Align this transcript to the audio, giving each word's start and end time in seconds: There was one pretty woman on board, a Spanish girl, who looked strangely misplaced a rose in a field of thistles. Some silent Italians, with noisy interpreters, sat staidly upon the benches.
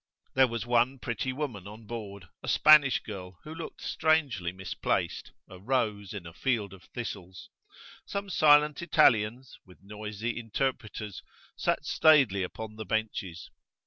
There 0.33 0.47
was 0.47 0.65
one 0.65 0.97
pretty 0.97 1.31
woman 1.31 1.67
on 1.67 1.85
board, 1.85 2.27
a 2.41 2.47
Spanish 2.47 2.97
girl, 3.03 3.37
who 3.43 3.53
looked 3.53 3.83
strangely 3.83 4.51
misplaced 4.51 5.31
a 5.47 5.59
rose 5.59 6.11
in 6.11 6.25
a 6.25 6.33
field 6.33 6.73
of 6.73 6.85
thistles. 6.85 7.51
Some 8.07 8.27
silent 8.31 8.81
Italians, 8.81 9.59
with 9.63 9.77
noisy 9.83 10.39
interpreters, 10.39 11.21
sat 11.55 11.85
staidly 11.85 12.41
upon 12.41 12.77
the 12.77 12.85
benches. 12.85 13.51